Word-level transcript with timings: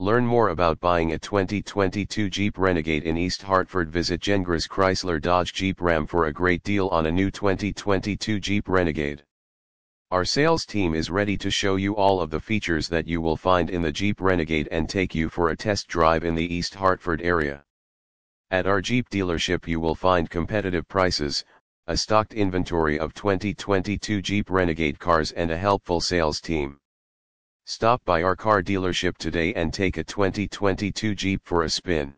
Learn 0.00 0.24
more 0.24 0.48
about 0.48 0.80
buying 0.80 1.12
a 1.12 1.18
2022 1.18 2.30
Jeep 2.30 2.56
Renegade 2.56 3.02
in 3.02 3.18
East 3.18 3.42
Hartford. 3.42 3.90
Visit 3.90 4.22
Gengras 4.22 4.66
Chrysler 4.66 5.20
Dodge 5.20 5.52
Jeep 5.52 5.78
Ram 5.78 6.06
for 6.06 6.24
a 6.24 6.32
great 6.32 6.62
deal 6.62 6.88
on 6.88 7.04
a 7.04 7.12
new 7.12 7.30
2022 7.30 8.40
Jeep 8.40 8.66
Renegade. 8.66 9.22
Our 10.10 10.24
sales 10.24 10.64
team 10.64 10.94
is 10.94 11.10
ready 11.10 11.36
to 11.36 11.50
show 11.50 11.76
you 11.76 11.96
all 11.96 12.22
of 12.22 12.30
the 12.30 12.40
features 12.40 12.88
that 12.88 13.06
you 13.06 13.20
will 13.20 13.36
find 13.36 13.68
in 13.68 13.82
the 13.82 13.92
Jeep 13.92 14.22
Renegade 14.22 14.68
and 14.72 14.88
take 14.88 15.14
you 15.14 15.28
for 15.28 15.50
a 15.50 15.56
test 15.56 15.86
drive 15.86 16.24
in 16.24 16.34
the 16.34 16.50
East 16.50 16.74
Hartford 16.74 17.20
area. 17.20 17.62
At 18.50 18.66
our 18.66 18.80
Jeep 18.80 19.10
dealership 19.10 19.68
you 19.68 19.80
will 19.80 19.94
find 19.94 20.30
competitive 20.30 20.88
prices, 20.88 21.44
a 21.86 21.94
stocked 21.94 22.32
inventory 22.32 22.98
of 22.98 23.12
2022 23.12 24.22
Jeep 24.22 24.48
Renegade 24.48 24.98
cars 24.98 25.32
and 25.32 25.50
a 25.50 25.58
helpful 25.58 26.00
sales 26.00 26.40
team. 26.40 26.79
Stop 27.66 28.04
by 28.04 28.22
our 28.22 28.34
car 28.34 28.62
dealership 28.62 29.16
today 29.16 29.54
and 29.54 29.72
take 29.72 29.96
a 29.96 30.04
2022 30.04 31.14
Jeep 31.14 31.40
for 31.44 31.62
a 31.62 31.70
spin. 31.70 32.14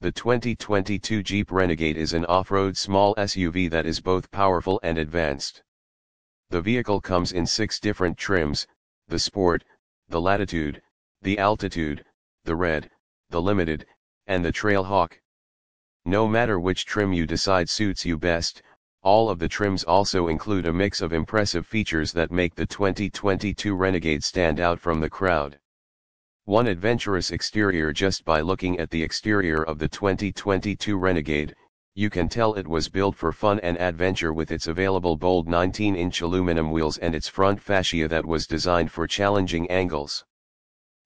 The 0.00 0.12
2022 0.12 1.22
Jeep 1.22 1.50
Renegade 1.50 1.96
is 1.96 2.12
an 2.12 2.24
off-road 2.26 2.76
small 2.76 3.14
SUV 3.14 3.70
that 3.70 3.86
is 3.86 4.00
both 4.00 4.30
powerful 4.30 4.80
and 4.82 4.98
advanced. 4.98 5.62
The 6.50 6.60
vehicle 6.60 7.00
comes 7.00 7.32
in 7.32 7.46
six 7.46 7.80
different 7.80 8.18
trims, 8.18 8.66
the 9.08 9.18
Sport, 9.18 9.64
the 10.08 10.20
Latitude, 10.20 10.82
the 11.22 11.38
Altitude, 11.38 12.04
the 12.44 12.56
Red, 12.56 12.90
the 13.30 13.40
Limited, 13.40 13.86
and 14.26 14.44
the 14.44 14.52
Trailhawk. 14.52 15.20
No 16.04 16.28
matter 16.28 16.60
which 16.60 16.86
trim 16.86 17.12
you 17.12 17.26
decide 17.26 17.68
suits 17.68 18.04
you 18.04 18.16
best, 18.18 18.62
all 19.06 19.30
of 19.30 19.38
the 19.38 19.48
trims 19.48 19.84
also 19.84 20.26
include 20.26 20.66
a 20.66 20.72
mix 20.72 21.00
of 21.00 21.12
impressive 21.12 21.64
features 21.64 22.12
that 22.12 22.32
make 22.32 22.56
the 22.56 22.66
2022 22.66 23.76
Renegade 23.76 24.24
stand 24.24 24.58
out 24.58 24.80
from 24.80 24.98
the 24.98 25.08
crowd. 25.08 25.56
One 26.46 26.66
adventurous 26.66 27.30
exterior 27.30 27.92
Just 27.92 28.24
by 28.24 28.40
looking 28.40 28.80
at 28.80 28.90
the 28.90 29.00
exterior 29.00 29.62
of 29.62 29.78
the 29.78 29.86
2022 29.86 30.98
Renegade, 30.98 31.54
you 31.94 32.10
can 32.10 32.28
tell 32.28 32.54
it 32.54 32.66
was 32.66 32.88
built 32.88 33.14
for 33.14 33.30
fun 33.30 33.60
and 33.60 33.78
adventure 33.78 34.32
with 34.32 34.50
its 34.50 34.66
available 34.66 35.16
bold 35.16 35.46
19-inch 35.46 36.20
aluminum 36.20 36.72
wheels 36.72 36.98
and 36.98 37.14
its 37.14 37.28
front 37.28 37.62
fascia 37.62 38.08
that 38.08 38.26
was 38.26 38.48
designed 38.48 38.90
for 38.90 39.06
challenging 39.06 39.70
angles. 39.70 40.24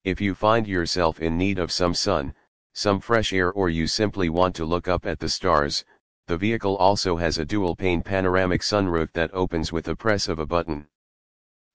If 0.05 0.23
you 0.23 0.35
find 0.35 0.67
yourself 0.67 1.21
in 1.21 1.37
need 1.37 1.59
of 1.59 1.71
some 1.71 1.93
sun, 1.93 2.33
some 2.73 2.99
fresh 2.99 3.35
air 3.35 3.53
or 3.53 3.69
you 3.69 3.87
simply 3.87 4.31
want 4.31 4.55
to 4.55 4.65
look 4.65 4.89
up 4.89 5.05
at 5.05 5.19
the 5.19 5.29
stars, 5.29 5.85
the 6.31 6.39
vehicle 6.39 6.77
also 6.77 7.17
has 7.17 7.39
a 7.39 7.45
dual-pane 7.45 8.01
panoramic 8.03 8.61
sunroof 8.61 9.11
that 9.15 9.35
opens 9.35 9.73
with 9.73 9.89
a 9.89 9.97
press 9.97 10.29
of 10.29 10.39
a 10.39 10.47
button. 10.47 10.87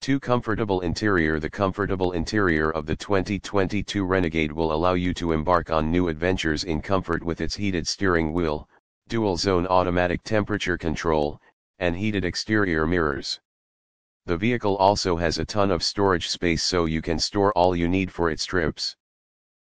Two 0.00 0.18
comfortable 0.18 0.80
interior 0.80 1.38
The 1.38 1.50
comfortable 1.50 2.12
interior 2.12 2.70
of 2.70 2.86
the 2.86 2.96
2022 2.96 4.06
Renegade 4.06 4.50
will 4.50 4.72
allow 4.72 4.94
you 4.94 5.12
to 5.12 5.32
embark 5.32 5.68
on 5.68 5.90
new 5.90 6.08
adventures 6.08 6.64
in 6.64 6.80
comfort 6.80 7.22
with 7.22 7.42
its 7.42 7.54
heated 7.54 7.86
steering 7.86 8.32
wheel, 8.32 8.66
dual-zone 9.08 9.66
automatic 9.66 10.22
temperature 10.22 10.78
control, 10.78 11.38
and 11.78 11.94
heated 11.94 12.24
exterior 12.24 12.86
mirrors. 12.86 13.38
The 14.24 14.38
vehicle 14.38 14.78
also 14.78 15.16
has 15.16 15.36
a 15.36 15.44
ton 15.44 15.70
of 15.70 15.82
storage 15.82 16.30
space 16.30 16.62
so 16.62 16.86
you 16.86 17.02
can 17.02 17.18
store 17.18 17.52
all 17.52 17.76
you 17.76 17.88
need 17.88 18.10
for 18.10 18.30
its 18.30 18.46
trips. 18.46 18.96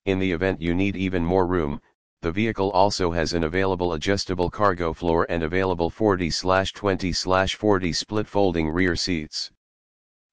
In 0.06 0.18
the 0.18 0.32
event 0.32 0.59
you 0.59 0.74
need 0.74 0.96
even 0.96 1.24
more 1.24 1.46
room, 1.46 1.82
the 2.22 2.32
vehicle 2.32 2.70
also 2.70 3.10
has 3.10 3.34
an 3.34 3.46
available 3.46 3.94
adjustable 3.94 4.48
cargo 4.48 4.94
floor 4.94 5.26
and 5.28 5.42
available 5.42 5.90
40-20-40 5.90 7.96
split 7.96 8.28
folding 8.28 8.70
rear 8.70 8.96
seats. 8.96 9.50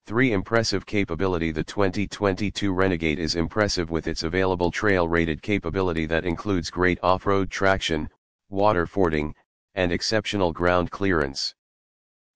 3. 0.04 0.32
Impressive 0.32 0.84
capability 0.84 1.50
The 1.50 1.64
2022 1.64 2.74
Renegade 2.74 3.18
is 3.18 3.36
impressive 3.36 3.90
with 3.90 4.06
its 4.06 4.22
available 4.22 4.70
trail-rated 4.70 5.40
capability 5.40 6.04
that 6.04 6.26
includes 6.26 6.68
great 6.68 6.98
off-road 7.02 7.50
traction, 7.50 8.10
water 8.50 8.86
fording, 8.86 9.34
and 9.74 9.90
exceptional 9.90 10.52
ground 10.52 10.90
clearance. 10.90 11.54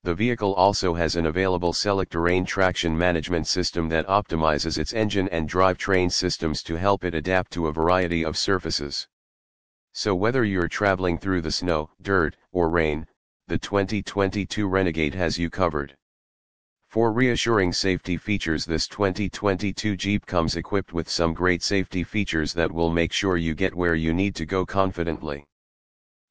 The 0.02 0.14
vehicle 0.14 0.54
also 0.54 0.94
has 0.94 1.16
an 1.16 1.26
available 1.26 1.74
Selec-Terrain 1.74 2.46
traction 2.46 2.96
management 2.96 3.46
system 3.46 3.90
that 3.90 4.06
optimizes 4.06 4.78
its 4.78 4.94
engine 4.94 5.28
and 5.28 5.46
drivetrain 5.46 6.10
systems 6.10 6.62
to 6.62 6.76
help 6.76 7.04
it 7.04 7.14
adapt 7.14 7.52
to 7.52 7.66
a 7.66 7.72
variety 7.72 8.24
of 8.24 8.38
surfaces. 8.38 9.08
So 9.94 10.14
whether 10.14 10.42
you're 10.42 10.68
traveling 10.68 11.18
through 11.18 11.42
the 11.42 11.52
snow, 11.52 11.90
dirt, 12.00 12.36
or 12.50 12.70
rain, 12.70 13.06
the 13.46 13.58
2022 13.58 14.66
Renegade 14.66 15.14
has 15.14 15.38
you 15.38 15.50
covered. 15.50 15.94
For 16.88 17.12
reassuring 17.12 17.74
safety 17.74 18.16
features 18.16 18.64
this 18.64 18.88
2022 18.88 19.96
Jeep 19.96 20.24
comes 20.24 20.56
equipped 20.56 20.94
with 20.94 21.10
some 21.10 21.34
great 21.34 21.62
safety 21.62 22.04
features 22.04 22.54
that 22.54 22.72
will 22.72 22.90
make 22.90 23.12
sure 23.12 23.36
you 23.36 23.54
get 23.54 23.74
where 23.74 23.94
you 23.94 24.14
need 24.14 24.34
to 24.36 24.46
go 24.46 24.64
confidently. 24.64 25.44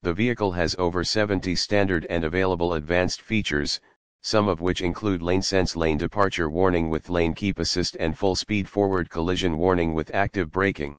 The 0.02 0.14
vehicle 0.14 0.54
has 0.54 0.76
over 0.80 1.04
70 1.04 1.56
standard 1.56 2.08
and 2.10 2.24
available 2.24 2.74
advanced 2.74 3.22
features, 3.22 3.80
some 4.24 4.48
of 4.48 4.60
which 4.62 4.82
include 4.82 5.22
lane 5.22 5.44
sense 5.44 5.76
lane 5.76 6.00
departure 6.00 6.50
warning 6.50 6.90
with 6.90 7.10
lane 7.10 7.36
keep 7.36 7.60
assist 7.60 7.96
and 8.00 8.18
full 8.18 8.36
speed 8.36 8.68
forward 8.68 9.12
collision 9.12 9.58
warning 9.60 9.94
with 9.94 10.14
active 10.16 10.52
braking. 10.52 10.98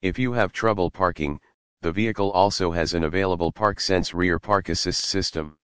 If 0.00 0.18
you 0.18 0.32
have 0.32 0.52
trouble 0.52 0.90
parking, 0.90 1.38
the 1.86 1.92
vehicle 1.92 2.32
also 2.32 2.72
has 2.72 2.94
an 2.94 3.04
available 3.04 3.52
ParkSense 3.52 4.12
rear 4.12 4.40
park 4.40 4.70
assist 4.70 5.04
system. 5.04 5.56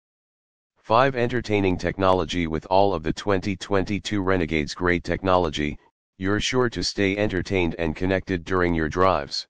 5. 0.76 1.16
Entertaining 1.16 1.78
technology 1.78 2.46
With 2.46 2.66
all 2.66 2.92
of 2.92 3.02
the 3.02 3.10
2022 3.14 4.20
Renegade's 4.20 4.74
great 4.74 5.02
technology, 5.02 5.78
you're 6.18 6.38
sure 6.38 6.68
to 6.68 6.84
stay 6.84 7.16
entertained 7.16 7.74
and 7.78 7.96
connected 7.96 8.44
during 8.44 8.74
your 8.74 8.90
drives. 8.90 9.48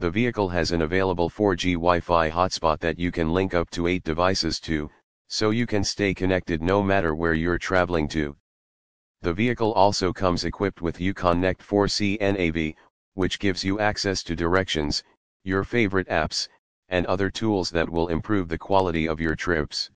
The 0.00 0.10
vehicle 0.10 0.48
has 0.48 0.72
an 0.72 0.82
available 0.82 1.30
4G 1.30 1.74
Wi-Fi 1.74 2.30
hotspot 2.30 2.80
that 2.80 2.98
you 2.98 3.12
can 3.12 3.32
link 3.32 3.54
up 3.54 3.70
to 3.70 3.86
8 3.86 4.02
devices 4.02 4.58
to, 4.62 4.90
so 5.28 5.50
you 5.50 5.68
can 5.68 5.84
stay 5.84 6.12
connected 6.12 6.62
no 6.62 6.82
matter 6.82 7.14
where 7.14 7.34
you're 7.34 7.58
traveling 7.58 8.08
to. 8.08 8.34
The 9.22 9.32
vehicle 9.32 9.72
also 9.74 10.12
comes 10.12 10.42
equipped 10.42 10.82
with 10.82 10.98
Uconnect 10.98 11.58
4C 11.58 12.18
NAV, 12.20 12.74
which 13.14 13.38
gives 13.38 13.62
you 13.62 13.78
access 13.78 14.24
to 14.24 14.34
directions, 14.34 15.04
your 15.46 15.62
favorite 15.62 16.08
apps, 16.08 16.48
and 16.88 17.06
other 17.06 17.30
tools 17.30 17.70
that 17.70 17.88
will 17.88 18.08
improve 18.08 18.48
the 18.48 18.58
quality 18.58 19.06
of 19.06 19.20
your 19.20 19.36
trips. 19.36 19.90